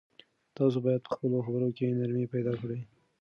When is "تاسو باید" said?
0.57-1.01